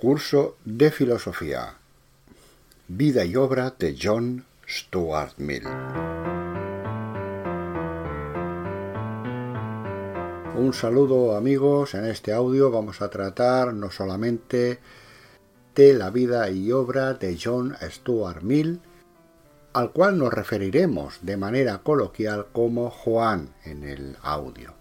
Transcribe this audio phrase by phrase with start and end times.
[0.00, 1.74] Curso de Filosofía.
[2.88, 5.64] Vida y obra de John Stuart Mill.
[10.56, 14.78] Un saludo amigos, en este audio vamos a tratar no solamente
[15.74, 18.80] de la vida y obra de John Stuart Mill,
[19.74, 24.72] al cual nos referiremos de manera coloquial como Juan en el audio,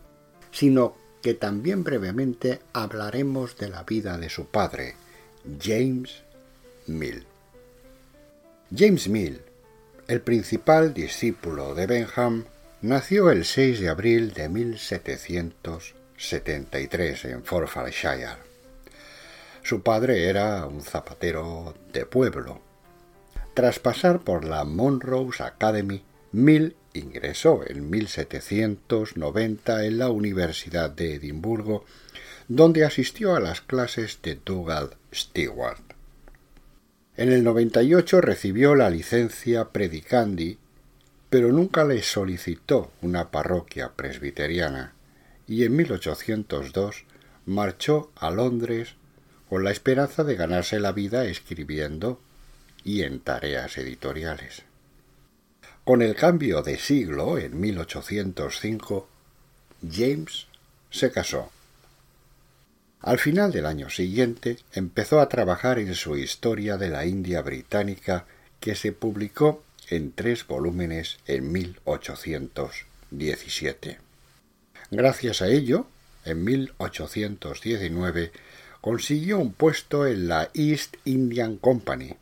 [0.52, 4.96] sino que también brevemente hablaremos de la vida de su padre,
[5.62, 6.24] James
[6.88, 7.26] Mill.
[8.76, 9.42] James Mill,
[10.08, 12.46] el principal discípulo de Benham,
[12.82, 18.50] nació el 6 de abril de 1773 en Forfarshire.
[19.64, 22.60] Su padre era un zapatero de pueblo.
[23.54, 31.86] Tras pasar por la Monrose Academy, Mill ingresó en 1790 en la Universidad de Edimburgo,
[32.50, 35.84] donde asistió a las clases de Dougal Stewart.
[37.16, 40.58] En el 98 recibió la licencia predicandi,
[41.30, 44.94] pero nunca le solicitó una parroquia presbiteriana
[45.48, 47.06] y en 1802
[47.46, 48.96] marchó a Londres
[49.48, 52.20] con la esperanza de ganarse la vida escribiendo
[52.84, 54.64] y en tareas editoriales.
[55.84, 59.08] Con el cambio de siglo, en 1805,
[59.92, 60.48] James
[60.90, 61.52] se casó
[63.02, 68.26] al final del año siguiente empezó a trabajar en su Historia de la India Británica
[68.60, 73.98] que se publicó en tres volúmenes en 1817.
[74.92, 75.88] Gracias a ello,
[76.26, 78.32] en 1819
[78.82, 82.18] consiguió un puesto en la East Indian Company.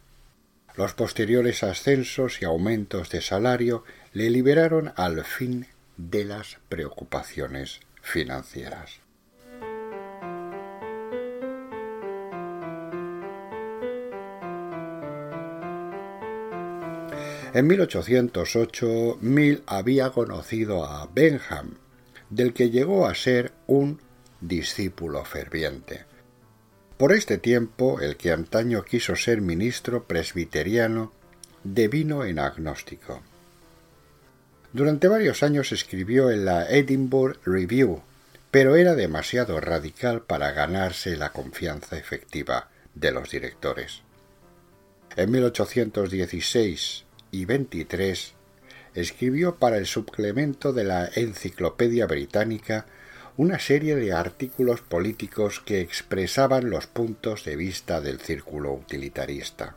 [0.75, 3.83] Los posteriores ascensos y aumentos de salario
[4.13, 5.65] le liberaron al fin
[5.97, 9.01] de las preocupaciones financieras.
[17.53, 21.77] En 1808 Mill había conocido a Benham,
[22.29, 24.01] del que llegó a ser un
[24.41, 26.05] discípulo ferviente.
[26.97, 31.13] Por este tiempo, el que antaño quiso ser ministro presbiteriano
[31.63, 33.21] devino en agnóstico.
[34.73, 38.01] Durante varios años escribió en la Edinburgh Review,
[38.51, 44.01] pero era demasiado radical para ganarse la confianza efectiva de los directores.
[45.15, 47.06] En 1816
[47.37, 48.33] y 23
[48.95, 52.87] escribió para el suplemento de la Enciclopedia Británica
[53.37, 59.75] una serie de artículos políticos que expresaban los puntos de vista del círculo utilitarista.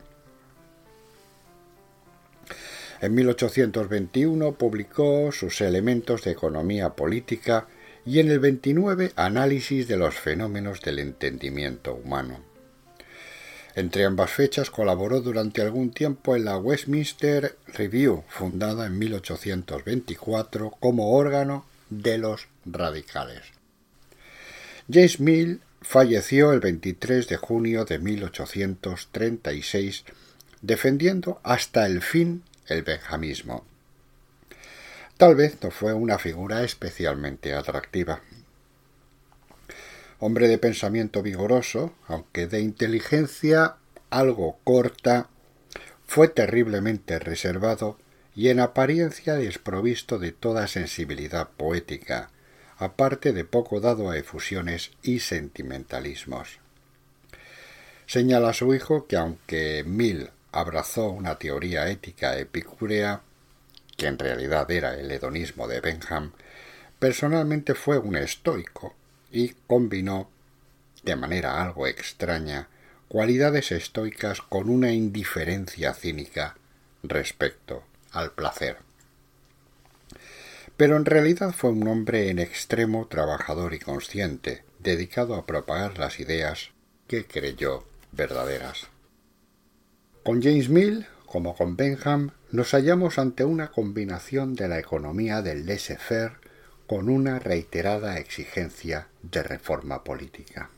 [2.99, 7.67] En 1821 publicó sus elementos de economía política
[8.05, 12.50] y en el 29 análisis de los fenómenos del entendimiento humano.
[13.75, 21.13] Entre ambas fechas colaboró durante algún tiempo en la Westminster Review, fundada en 1824 como
[21.13, 23.43] órgano de los radicales.
[24.91, 30.03] James Mill falleció el 23 de junio de 1836
[30.61, 33.63] defendiendo hasta el fin el benjamismo.
[35.17, 38.21] Tal vez no fue una figura especialmente atractiva
[40.21, 43.77] hombre de pensamiento vigoroso, aunque de inteligencia
[44.11, 45.29] algo corta,
[46.05, 47.97] fue terriblemente reservado
[48.35, 52.29] y en apariencia desprovisto de toda sensibilidad poética,
[52.77, 56.59] aparte de poco dado a efusiones y sentimentalismos.
[58.05, 63.21] Señala a su hijo que aunque Mill abrazó una teoría ética epicúrea,
[63.97, 66.33] que en realidad era el hedonismo de Benham,
[66.99, 68.95] personalmente fue un estoico,
[69.31, 70.29] y combinó,
[71.03, 72.67] de manera algo extraña,
[73.07, 76.55] cualidades estoicas con una indiferencia cínica
[77.03, 78.77] respecto al placer.
[80.77, 86.19] Pero en realidad fue un hombre en extremo trabajador y consciente, dedicado a propagar las
[86.19, 86.71] ideas
[87.07, 88.87] que creyó verdaderas.
[90.23, 95.65] Con James Mill, como con Benham, nos hallamos ante una combinación de la economía del
[95.65, 96.40] laissez-faire
[96.91, 100.71] con una reiterada exigencia de reforma política.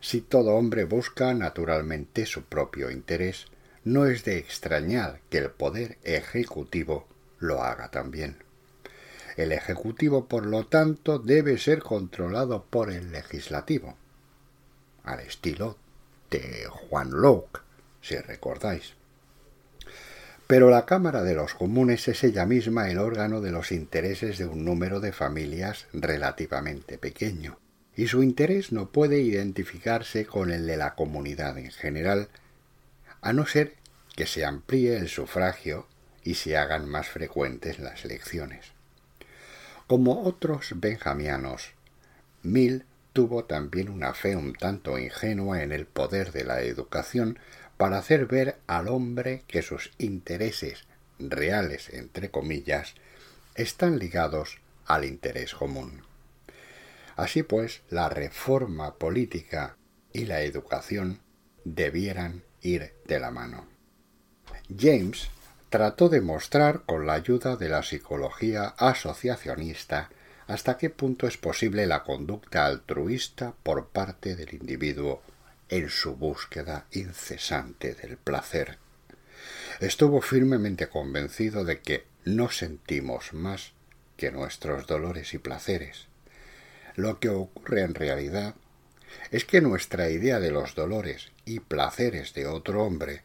[0.00, 3.46] Si todo hombre busca naturalmente su propio interés,
[3.82, 7.08] no es de extrañar que el poder ejecutivo
[7.40, 8.36] lo haga también.
[9.36, 13.96] El ejecutivo, por lo tanto, debe ser controlado por el legislativo,
[15.02, 15.76] al estilo
[16.30, 17.62] de Juan Locke,
[18.00, 18.94] si recordáis.
[20.46, 24.44] Pero la Cámara de los Comunes es ella misma el órgano de los intereses de
[24.44, 27.58] un número de familias relativamente pequeño,
[27.96, 32.28] y su interés no puede identificarse con el de la comunidad en general,
[33.22, 33.74] a no ser
[34.14, 35.86] que se amplíe el sufragio
[36.22, 38.72] y se hagan más frecuentes las elecciones.
[39.86, 41.72] Como otros benjamianos,
[42.42, 47.38] Mill tuvo también una fe un tanto ingenua en el poder de la educación
[47.76, 50.84] para hacer ver al hombre que sus intereses
[51.18, 52.94] reales, entre comillas,
[53.54, 56.02] están ligados al interés común.
[57.16, 59.76] Así pues, la reforma política
[60.12, 61.20] y la educación
[61.64, 63.66] debieran ir de la mano.
[64.76, 65.28] James
[65.70, 70.10] trató de mostrar con la ayuda de la psicología asociacionista
[70.46, 75.22] hasta qué punto es posible la conducta altruista por parte del individuo
[75.68, 78.78] en su búsqueda incesante del placer.
[79.80, 83.72] Estuvo firmemente convencido de que no sentimos más
[84.16, 86.06] que nuestros dolores y placeres.
[86.94, 88.54] Lo que ocurre en realidad
[89.30, 93.22] es que nuestra idea de los dolores y placeres de otro hombre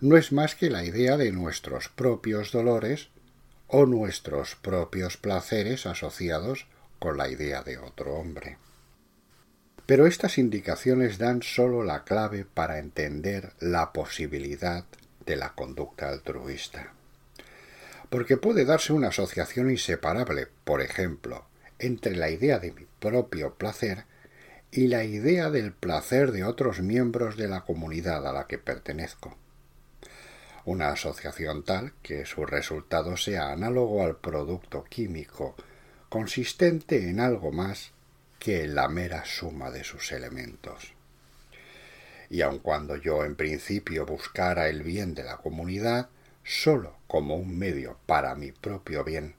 [0.00, 3.08] no es más que la idea de nuestros propios dolores
[3.66, 6.66] o nuestros propios placeres asociados
[6.98, 8.56] con la idea de otro hombre.
[9.88, 14.84] Pero estas indicaciones dan sólo la clave para entender la posibilidad
[15.24, 16.92] de la conducta altruista.
[18.10, 21.46] Porque puede darse una asociación inseparable, por ejemplo,
[21.78, 24.04] entre la idea de mi propio placer
[24.70, 29.38] y la idea del placer de otros miembros de la comunidad a la que pertenezco.
[30.66, 35.56] Una asociación tal que su resultado sea análogo al producto químico,
[36.10, 37.92] consistente en algo más
[38.38, 40.92] que la mera suma de sus elementos.
[42.30, 46.08] Y aun cuando yo en principio buscara el bien de la comunidad
[46.44, 49.34] sólo como un medio para mi propio bien,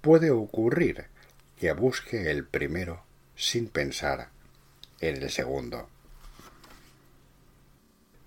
[0.00, 1.06] puede ocurrir
[1.56, 3.04] que busque el primero
[3.34, 4.30] sin pensar
[5.00, 5.88] en el segundo.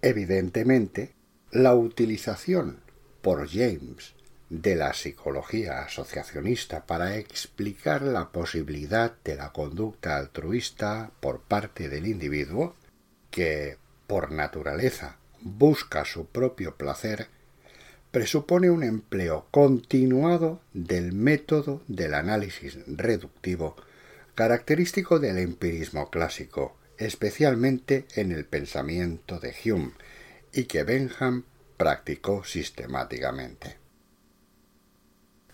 [0.02, 1.14] Evidentemente,
[1.52, 2.80] la utilización
[3.22, 4.14] por James
[4.50, 12.08] de la psicología asociacionista para explicar la posibilidad de la conducta altruista por parte del
[12.08, 12.76] individuo,
[13.30, 17.28] que, por naturaleza, busca su propio placer,
[18.12, 23.76] presupone un empleo continuado del método del análisis reductivo,
[24.34, 29.92] característico del empirismo clásico, especialmente en el pensamiento de Hume,
[30.52, 31.44] y que Benham
[31.78, 33.79] practicó sistemáticamente.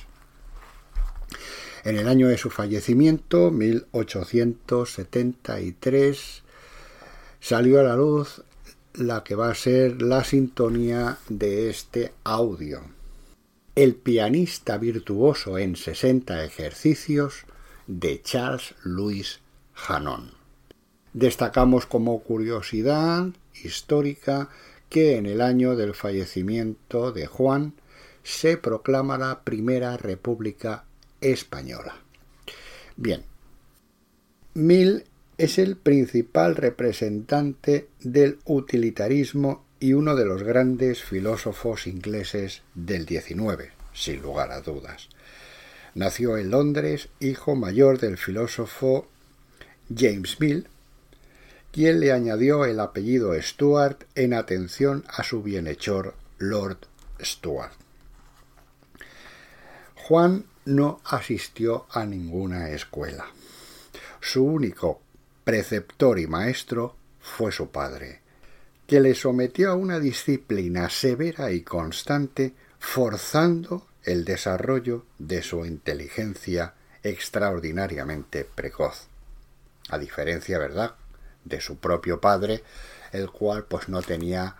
[1.84, 6.42] En el año de su fallecimiento, 1873,
[7.38, 8.42] salió a la luz
[8.94, 12.80] la que va a ser la sintonía de este audio.
[13.74, 17.44] El pianista virtuoso en 60 ejercicios
[17.86, 19.43] de Charles Louis
[19.74, 20.32] Hanon.
[21.12, 23.26] Destacamos como curiosidad
[23.62, 24.48] histórica
[24.88, 27.74] que en el año del fallecimiento de Juan
[28.22, 30.84] se proclama la Primera República
[31.20, 31.96] Española.
[32.96, 33.24] Bien,
[34.54, 35.04] Mill
[35.36, 43.72] es el principal representante del utilitarismo y uno de los grandes filósofos ingleses del XIX,
[43.92, 45.08] sin lugar a dudas.
[45.94, 49.08] Nació en Londres, hijo mayor del filósofo
[49.94, 50.66] James Mill,
[51.72, 56.78] quien le añadió el apellido Stuart en atención a su bienhechor Lord
[57.20, 57.72] Stuart.
[59.94, 63.26] Juan no asistió a ninguna escuela.
[64.20, 65.00] Su único
[65.44, 68.20] preceptor y maestro fue su padre,
[68.86, 76.74] que le sometió a una disciplina severa y constante, forzando el desarrollo de su inteligencia
[77.02, 79.08] extraordinariamente precoz
[79.88, 80.94] a diferencia, ¿verdad?,
[81.44, 82.62] de su propio padre,
[83.12, 84.56] el cual pues no tenía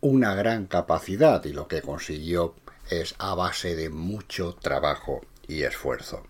[0.00, 2.54] una gran capacidad y lo que consiguió
[2.90, 6.24] es a base de mucho trabajo y esfuerzo.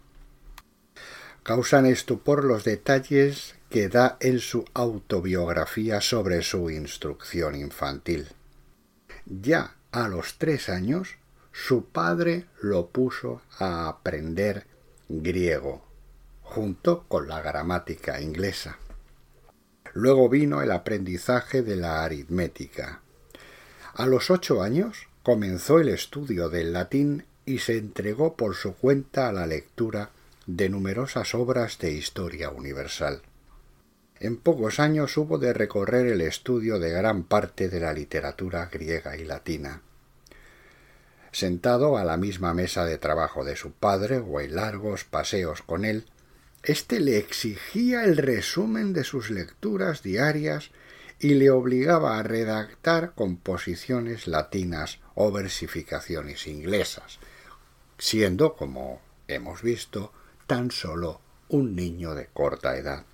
[1.43, 8.29] Causan estupor los detalles que da en su autobiografía sobre su instrucción infantil.
[9.27, 11.17] Ya a los tres años,
[11.51, 14.67] su padre lo puso a aprender
[15.09, 15.85] griego,
[16.53, 18.77] junto con la gramática inglesa.
[19.95, 23.01] Luego vino el aprendizaje de la aritmética.
[23.95, 29.29] A los ocho años comenzó el estudio del latín y se entregó por su cuenta
[29.29, 30.11] a la lectura
[30.47, 33.23] de numerosas obras de historia universal.
[34.21, 39.17] En pocos años hubo de recorrer el estudio de gran parte de la literatura griega
[39.17, 39.81] y latina.
[41.33, 45.87] Sentado a la misma mesa de trabajo de su padre o en largos paseos con
[45.87, 46.05] él,
[46.63, 50.71] éste le exigía el resumen de sus lecturas diarias
[51.19, 57.19] y le obligaba a redactar composiciones latinas o versificaciones inglesas,
[57.99, 60.13] siendo, como hemos visto,
[60.47, 63.05] tan solo un niño de corta edad.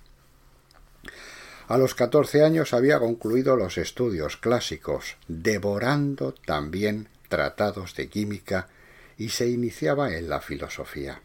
[1.67, 8.69] A los catorce años había concluido los estudios clásicos, devorando también tratados de química
[9.17, 11.21] y se iniciaba en la filosofía.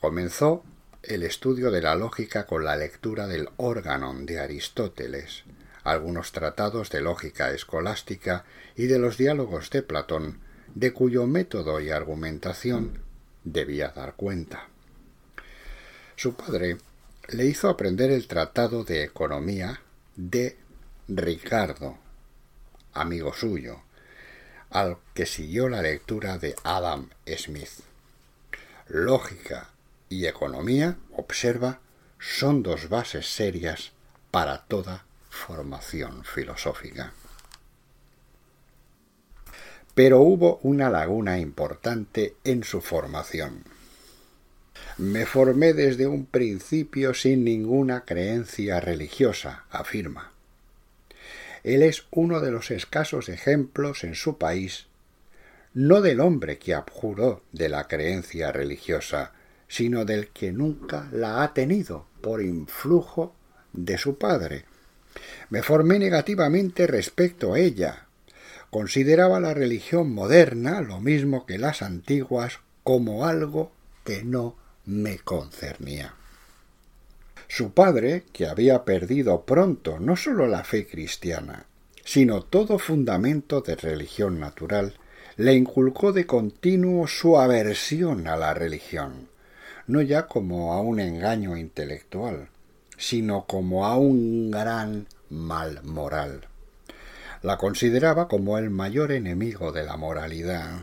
[0.00, 0.64] Comenzó
[1.02, 5.42] el estudio de la lógica con la lectura del Órganon de Aristóteles,
[5.82, 8.44] algunos tratados de lógica escolástica
[8.76, 10.38] y de los diálogos de Platón,
[10.74, 13.02] de cuyo método y argumentación
[13.42, 14.68] debía dar cuenta.
[16.14, 16.78] Su padre
[17.28, 19.80] le hizo aprender el tratado de economía
[20.14, 20.56] de
[21.08, 21.98] Ricardo,
[22.92, 23.80] amigo suyo,
[24.70, 27.80] al que siguió la lectura de Adam Smith.
[28.86, 29.71] Lógica
[30.12, 31.80] y economía, observa,
[32.18, 33.92] son dos bases serias
[34.30, 37.14] para toda formación filosófica.
[39.94, 43.64] Pero hubo una laguna importante en su formación.
[44.98, 50.32] Me formé desde un principio sin ninguna creencia religiosa, afirma.
[51.64, 54.86] Él es uno de los escasos ejemplos en su país,
[55.74, 59.32] no del hombre que abjuró de la creencia religiosa,
[59.72, 63.34] sino del que nunca la ha tenido por influjo
[63.72, 64.66] de su padre.
[65.48, 68.04] Me formé negativamente respecto a ella.
[68.68, 73.72] Consideraba la religión moderna, lo mismo que las antiguas, como algo
[74.04, 76.16] que no me concernía.
[77.48, 81.64] Su padre, que había perdido pronto no sólo la fe cristiana,
[82.04, 84.98] sino todo fundamento de religión natural,
[85.38, 89.31] le inculcó de continuo su aversión a la religión
[89.86, 92.48] no ya como a un engaño intelectual,
[92.96, 96.46] sino como a un gran mal moral.
[97.42, 100.82] La consideraba como el mayor enemigo de la moralidad.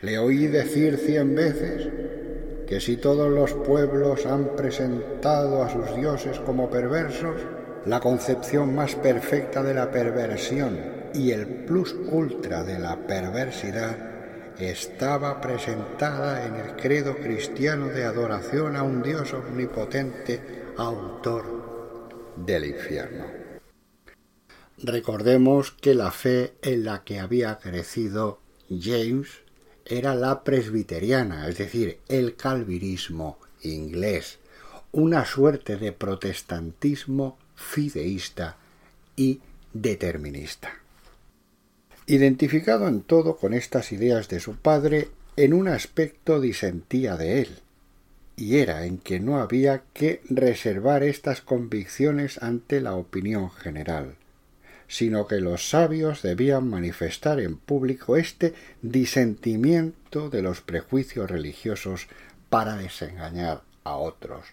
[0.00, 1.88] Le oí decir cien veces
[2.68, 7.34] que si todos los pueblos han presentado a sus dioses como perversos,
[7.84, 10.78] la concepción más perfecta de la perversión
[11.14, 14.09] y el plus ultra de la perversidad
[14.62, 20.40] estaba presentada en el credo cristiano de adoración a un Dios omnipotente,
[20.76, 22.04] autor
[22.36, 23.24] del infierno.
[24.82, 29.28] Recordemos que la fe en la que había crecido James
[29.84, 34.38] era la presbiteriana, es decir, el calvinismo inglés,
[34.92, 38.56] una suerte de protestantismo fideísta
[39.16, 39.40] y
[39.72, 40.79] determinista.
[42.10, 47.58] Identificado en todo con estas ideas de su padre, en un aspecto disentía de él,
[48.34, 54.16] y era en que no había que reservar estas convicciones ante la opinión general,
[54.88, 62.08] sino que los sabios debían manifestar en público este disentimiento de los prejuicios religiosos
[62.48, 64.46] para desengañar a otros.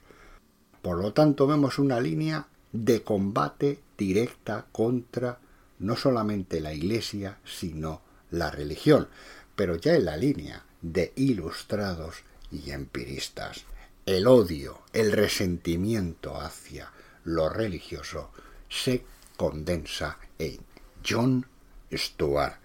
[0.84, 5.40] Por lo tanto, vemos una línea de combate directa contra
[5.80, 9.08] no solamente la Iglesia, sino la religión,
[9.56, 12.18] pero ya en la línea de ilustrados
[12.52, 13.66] y empiristas.
[14.06, 16.92] El odio, el resentimiento hacia
[17.24, 18.32] lo religioso
[18.70, 19.04] se
[19.36, 20.60] condensa en
[21.06, 21.46] John
[21.92, 22.60] Stuart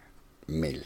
[0.47, 0.85] Mill.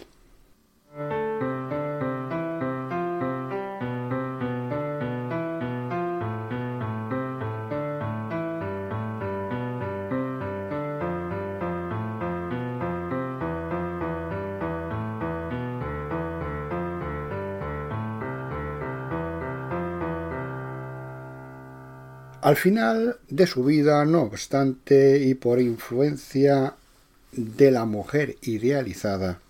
[22.46, 26.76] Al final de su vida, no obstante, y por influencia
[27.32, 29.40] de la mujer idealizada,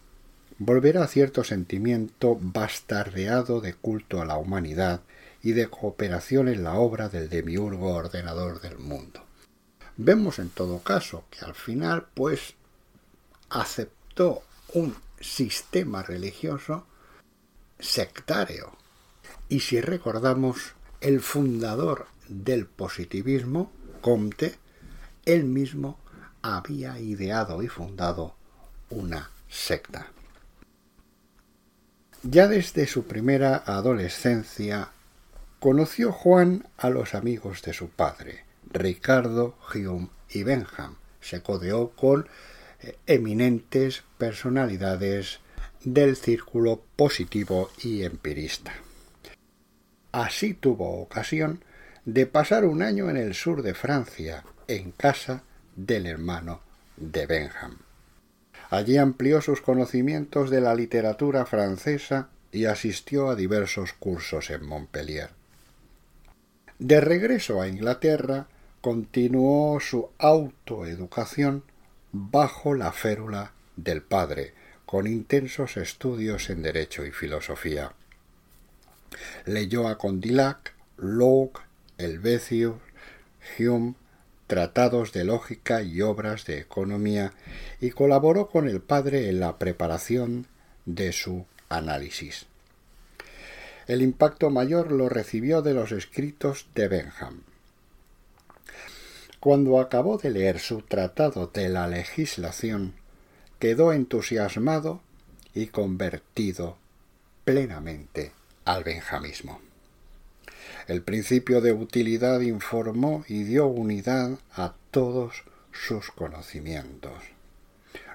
[0.56, 5.02] volverá cierto sentimiento bastardeado de culto a la humanidad
[5.42, 9.22] y de cooperación en la obra del demiurgo ordenador del mundo.
[9.98, 12.54] Vemos en todo caso que al final, pues,
[13.50, 16.86] aceptó un sistema religioso
[17.78, 18.72] sectario.
[19.50, 20.72] Y si recordamos,
[21.02, 24.54] el fundador del positivismo, Comte,
[25.24, 25.98] él mismo
[26.42, 28.36] había ideado y fundado
[28.90, 30.08] una secta.
[32.22, 34.90] Ya desde su primera adolescencia
[35.58, 40.96] conoció Juan a los amigos de su padre, Ricardo, Hume y Benham.
[41.20, 42.28] Se codeó con
[42.80, 45.40] eh, eminentes personalidades
[45.84, 48.72] del círculo positivo y empirista.
[50.12, 51.64] Así tuvo ocasión
[52.06, 55.42] de pasar un año en el sur de Francia, en casa
[55.74, 56.60] del hermano
[56.96, 57.78] de Benham.
[58.70, 65.30] Allí amplió sus conocimientos de la literatura francesa y asistió a diversos cursos en Montpellier.
[66.78, 68.46] De regreso a Inglaterra,
[68.80, 71.64] continuó su autoeducación
[72.12, 77.92] bajo la férula del padre, con intensos estudios en derecho y filosofía.
[79.44, 81.65] Leyó a Condillac, Locke,
[81.98, 82.76] Helvetius,
[83.58, 83.94] Hume,
[84.46, 87.32] tratados de lógica y obras de economía
[87.80, 90.46] y colaboró con el padre en la preparación
[90.84, 92.46] de su análisis.
[93.86, 97.42] El impacto mayor lo recibió de los escritos de Benham.
[99.40, 102.94] Cuando acabó de leer su tratado de la legislación,
[103.60, 105.00] quedó entusiasmado
[105.54, 106.78] y convertido
[107.44, 108.32] plenamente
[108.64, 109.65] al benjamismo.
[110.86, 117.12] El principio de utilidad informó y dio unidad a todos sus conocimientos.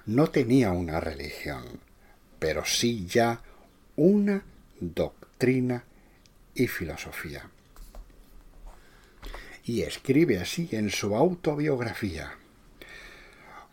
[0.06, 1.66] No tenía una religión,
[2.40, 3.42] pero sí ya
[3.98, 4.46] una
[4.80, 5.84] doctrina
[6.56, 7.50] y filosofía.
[9.66, 12.32] Y escribe así en su autobiografía.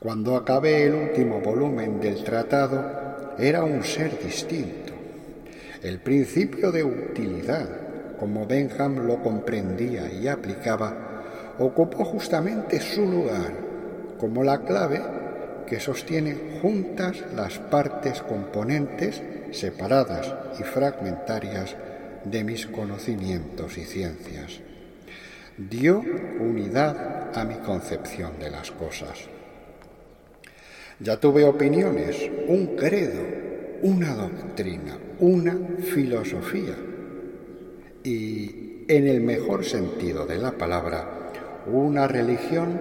[0.01, 4.93] Cuando acabé el último volumen del tratado, era un ser distinto.
[5.83, 7.88] El principio de utilidad
[8.19, 13.53] como Benham lo comprendía y aplicaba, ocupó justamente su lugar
[14.19, 15.01] como la clave
[15.67, 21.77] que sostiene juntas las partes componentes separadas y fragmentarias
[22.25, 24.61] de mis conocimientos y ciencias.
[25.57, 26.03] Dio
[26.41, 29.19] unidad a mi concepción de las cosas.
[31.01, 32.17] Ya tuve opiniones,
[32.49, 33.23] un credo,
[33.83, 36.75] una doctrina, una filosofía
[38.09, 41.31] y, en el mejor sentido de la palabra,
[41.67, 42.81] una religión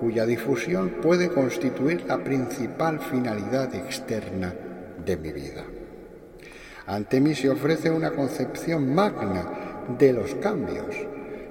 [0.00, 4.54] cuya difusión puede constituir la principal finalidad externa
[5.04, 5.64] de mi vida.
[6.86, 10.94] Ante mí se ofrece una concepción magna de los cambios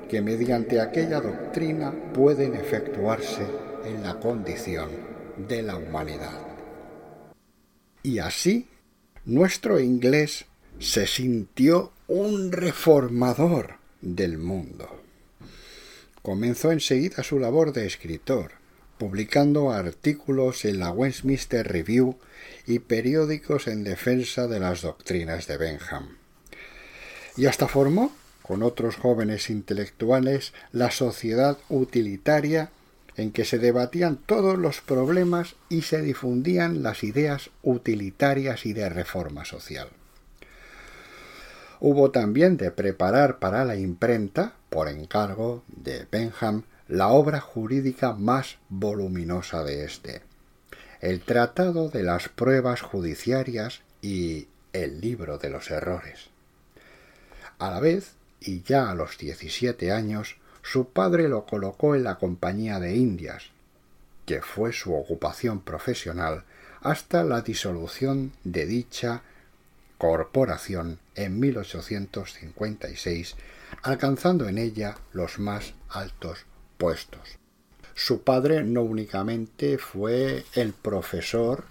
[0.08, 3.42] que mediante aquella doctrina pueden efectuarse
[3.86, 4.90] en la condición
[5.48, 6.40] de la humanidad.
[8.04, 8.68] Y así,
[9.26, 10.46] nuestro inglés
[10.78, 15.02] se sintió un reformador del mundo.
[16.22, 18.52] Comenzó enseguida su labor de escritor,
[19.00, 22.18] publicando artículos en la Westminster Review
[22.68, 26.18] y periódicos en defensa de las doctrinas de Benham.
[27.38, 32.70] Y hasta formó, con otros jóvenes intelectuales, la sociedad utilitaria
[33.18, 38.90] en que se debatían todos los problemas y se difundían las ideas utilitarias y de
[38.90, 39.90] reforma social.
[41.88, 48.58] Hubo también de preparar para la imprenta, por encargo de Benham, la obra jurídica más
[48.70, 50.24] voluminosa de éste,
[51.00, 56.32] el Tratado de las Pruebas Judiciarias y el Libro de los Errores.
[57.60, 62.16] A la vez, y ya a los diecisiete años, su padre lo colocó en la
[62.16, 63.52] Compañía de Indias,
[64.26, 66.46] que fue su ocupación profesional
[66.82, 69.22] hasta la disolución de dicha
[70.00, 73.36] corporación en 1856,
[73.82, 76.46] alcanzando en ella los más altos
[76.78, 77.40] puestos.
[77.94, 81.64] Su padre no únicamente fue el profesor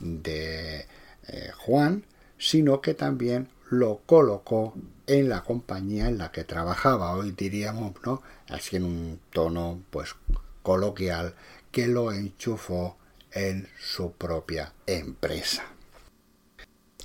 [0.00, 0.86] de
[1.26, 2.04] eh, Juan,
[2.38, 4.74] sino que también lo colocó
[5.06, 7.14] en la compañía en la que trabajaba.
[7.14, 8.22] Hoy diríamos, ¿no?
[8.48, 10.14] Así en un tono pues
[10.62, 11.34] coloquial,
[11.70, 12.96] que lo enchufó
[13.32, 15.73] en su propia empresa.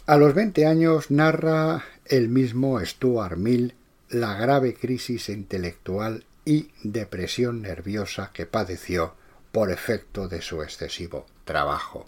[0.09, 3.75] A los 20 años narra el mismo Stuart Mill
[4.09, 9.13] la grave crisis intelectual y depresión nerviosa que padeció
[9.51, 12.07] por efecto de su excesivo trabajo.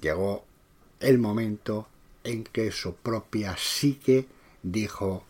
[0.00, 0.44] Llegó
[0.98, 1.86] el momento
[2.24, 4.26] en que su propia psique
[4.64, 5.24] dijo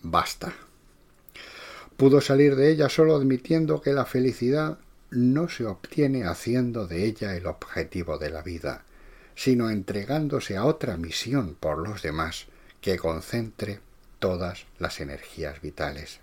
[0.00, 0.54] basta.
[1.98, 4.78] Pudo salir de ella solo admitiendo que la felicidad
[5.10, 8.86] no se obtiene haciendo de ella el objetivo de la vida,
[9.34, 12.46] sino entregándose a otra misión por los demás
[12.80, 13.80] que concentre
[14.18, 16.20] todas las energías vitales.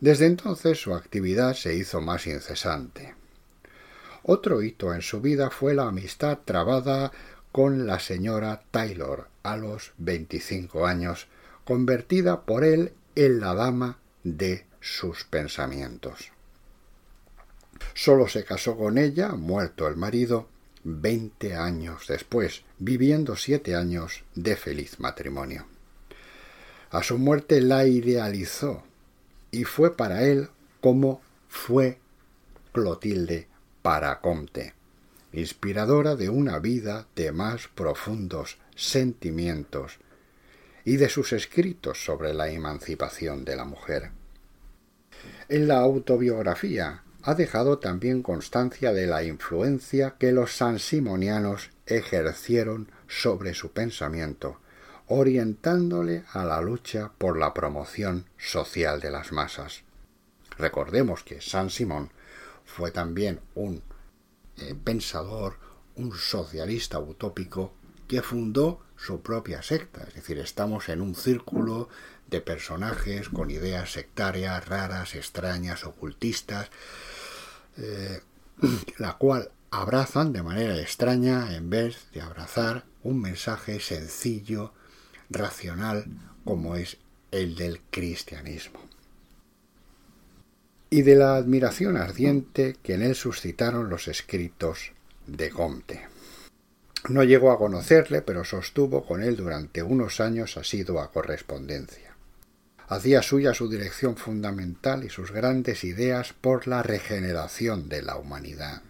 [0.00, 3.14] Desde entonces su actividad se hizo más incesante.
[4.24, 7.12] Otro hito en su vida fue la amistad trabada
[7.52, 11.28] con la señora Taylor a los 25 años,
[11.64, 16.32] convertida por él en la dama de sus pensamientos.
[17.94, 20.48] Solo se casó con ella, muerto el marido,
[20.84, 25.66] veinte años después, viviendo siete años de feliz matrimonio.
[26.90, 28.82] A su muerte la idealizó
[29.50, 30.48] y fue para él
[30.80, 31.98] como fue
[32.72, 33.48] Clotilde
[33.82, 34.74] para Comte,
[35.32, 39.98] inspiradora de una vida de más profundos sentimientos
[40.84, 44.10] y de sus escritos sobre la emancipación de la mujer.
[45.48, 53.54] En la autobiografía ha dejado también constancia de la influencia que los sansimonianos ejercieron sobre
[53.54, 54.58] su pensamiento,
[55.06, 59.82] orientándole a la lucha por la promoción social de las masas.
[60.58, 62.10] Recordemos que San Simón
[62.64, 63.82] fue también un
[64.56, 65.58] eh, pensador,
[65.96, 67.72] un socialista utópico
[68.08, 71.88] que fundó su propia secta, es decir, estamos en un círculo
[72.28, 76.70] de personajes con ideas sectarias, raras, extrañas, ocultistas,
[77.78, 78.20] eh,
[78.98, 84.72] la cual abrazan de manera extraña en vez de abrazar un mensaje sencillo,
[85.30, 86.04] racional,
[86.44, 86.98] como es
[87.30, 88.80] el del cristianismo.
[90.90, 94.92] Y de la admiración ardiente que en él suscitaron los escritos
[95.26, 96.06] de Comte.
[97.08, 102.11] No llegó a conocerle, pero sostuvo con él durante unos años asidua correspondencia
[102.92, 108.82] hacía suya su dirección fundamental y sus grandes ideas por la regeneración de la humanidad.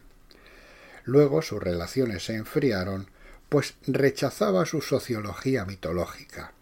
[1.04, 3.06] Luego sus relaciones se enfriaron,
[3.48, 6.52] pues rechazaba su sociología mitológica.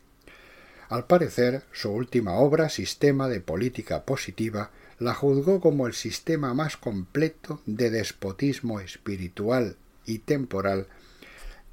[0.89, 6.77] Al parecer, su última obra, Sistema de Política Positiva, la juzgó como el sistema más
[6.77, 10.89] completo de despotismo espiritual y temporal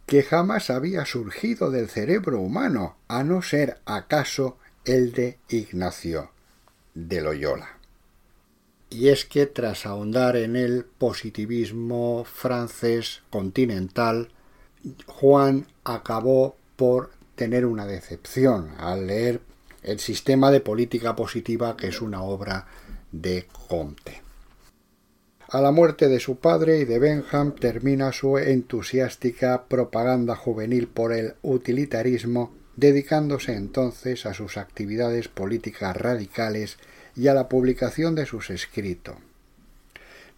[0.05, 6.31] que jamás había surgido del cerebro humano, a no ser acaso el de Ignacio
[6.93, 7.77] de Loyola.
[8.89, 14.29] Y es que tras ahondar en el positivismo francés continental,
[15.05, 19.41] Juan acabó por tener una decepción al leer
[19.83, 22.67] el sistema de política positiva que es una obra
[23.11, 24.21] de Comte.
[25.49, 31.11] A la muerte de su padre y de Benham termina su entusiástica propaganda juvenil por
[31.11, 36.77] el utilitarismo dedicándose entonces a sus actividades políticas radicales
[37.15, 39.17] y a la publicación de sus escritos.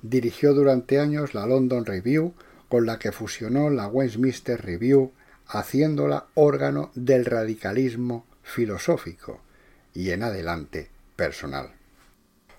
[0.01, 2.33] Dirigió durante años la London Review,
[2.69, 5.11] con la que fusionó la Westminster Review,
[5.47, 9.41] haciéndola órgano del radicalismo filosófico
[9.93, 11.73] y en adelante personal.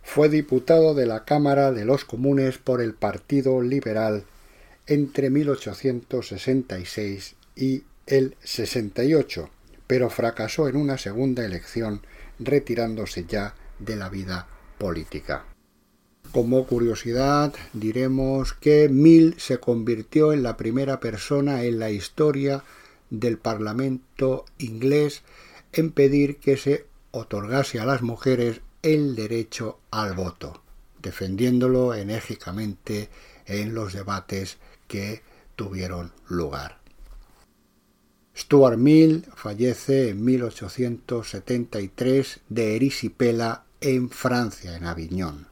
[0.02, 4.24] Fue diputado de la Cámara de los Comunes por el Partido Liberal
[4.86, 9.48] entre 1866 y el 68
[9.90, 12.06] pero fracasó en una segunda elección
[12.38, 14.46] retirándose ya de la vida
[14.78, 15.46] política.
[16.30, 22.62] Como curiosidad diremos que Mill se convirtió en la primera persona en la historia
[23.10, 25.22] del Parlamento inglés
[25.72, 30.62] en pedir que se otorgase a las mujeres el derecho al voto,
[31.02, 33.08] defendiéndolo enérgicamente
[33.44, 35.22] en los debates que
[35.56, 36.79] tuvieron lugar.
[38.40, 45.46] Stuart Mill fallece en 1873 de erisipela en Francia, en Aviñón,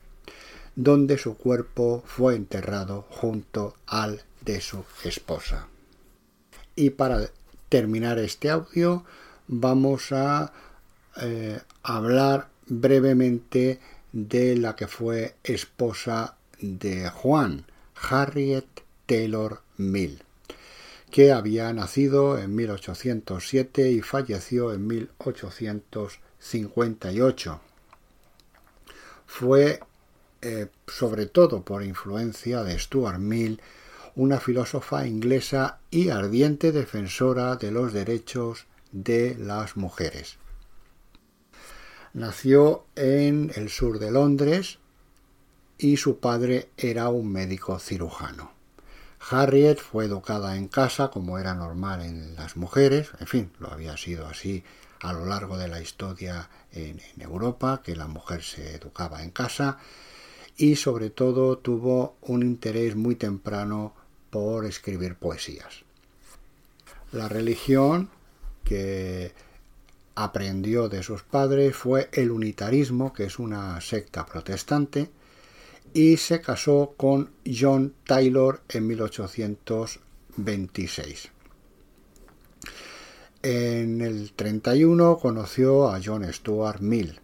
[0.74, 5.68] donde su cuerpo fue enterrado junto al de su esposa.
[6.76, 7.28] Y para
[7.68, 9.04] terminar este audio
[9.48, 10.54] vamos a
[11.20, 13.80] eh, hablar brevemente
[14.12, 17.66] de la que fue esposa de Juan,
[18.10, 18.64] Harriet
[19.06, 20.22] Taylor Mill
[21.10, 27.60] que había nacido en 1807 y falleció en 1858.
[29.26, 29.80] Fue,
[30.42, 33.60] eh, sobre todo por influencia de Stuart Mill,
[34.16, 40.38] una filósofa inglesa y ardiente defensora de los derechos de las mujeres.
[42.14, 44.78] Nació en el sur de Londres
[45.78, 48.57] y su padre era un médico cirujano.
[49.20, 53.96] Harriet fue educada en casa como era normal en las mujeres, en fin, lo había
[53.96, 54.64] sido así
[55.00, 59.78] a lo largo de la historia en, Europa, que la mujer se educaba en casa
[60.56, 63.94] y sobre todo tuvo un interés muy temprano
[64.30, 65.84] por escribir poesías.
[67.12, 68.10] La religión
[68.64, 69.32] que
[70.14, 75.10] aprendió de sus padres fue el unitarismo, que es una secta protestante,
[75.94, 81.30] y se casó con John Taylor en 1826.
[83.42, 87.20] En el 31 conoció a John Stuart Mill.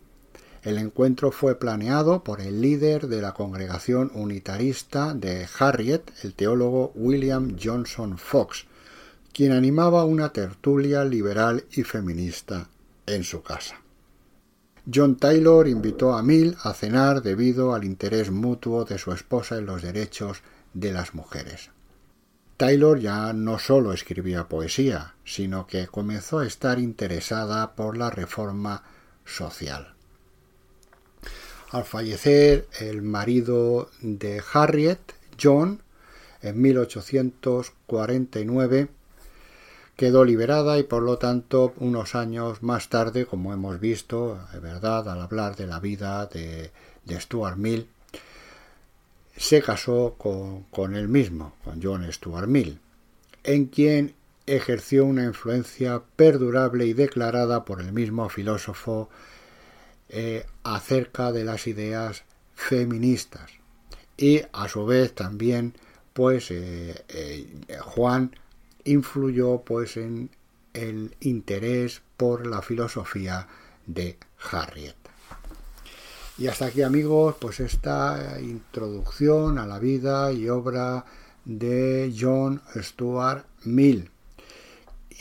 [0.63, 6.93] El encuentro fue planeado por el líder de la congregación unitarista de Harriet, el teólogo
[6.95, 8.65] William Johnson Fox,
[9.35, 12.69] quien animaba una tertulia liberal y feminista
[13.07, 13.84] en su casa.
[14.93, 19.65] John Taylor invitó a Mill a cenar debido al interés mutuo de su esposa en
[19.67, 20.43] los derechos
[20.75, 21.71] de las mujeres.
[22.59, 28.83] Taylor ya no solo escribía poesía, sino que comenzó a estar interesada por la reforma
[29.25, 29.95] social.
[31.71, 35.01] Al fallecer el marido de Harriet,
[35.43, 35.83] John,
[36.43, 38.89] en 1849,
[39.97, 45.09] quedó liberada y por lo tanto unos años más tarde, como hemos visto, de verdad,
[45.09, 46.71] al hablar de la vida de,
[47.09, 47.89] Stuart Mill,
[49.37, 52.79] se casó con, él mismo, con John Stuart Mill,
[53.43, 54.15] en quien
[54.47, 59.09] ejerció una influencia perdurable y declarada por el mismo filósofo
[60.09, 63.51] eh, acerca de las ideas feministas.
[64.17, 65.75] Y a su vez también
[66.15, 67.47] pues eh, eh,
[67.81, 68.37] Juan
[68.85, 70.31] influyó pues en
[70.73, 73.49] el interés por la filosofía
[73.87, 74.19] de
[74.51, 74.97] Harriet.
[76.37, 81.05] Y hasta aquí amigos, pues esta introducción a la vida y obra
[81.45, 84.11] de John Stuart Mill.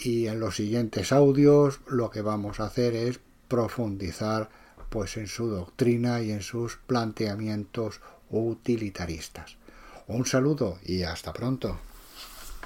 [0.04, 4.50] Y en los siguientes audios lo que vamos a hacer es profundizar
[4.90, 9.58] pues en su doctrina y en sus planteamientos utilitaristas.
[10.08, 11.80] Un saludo y hasta pronto.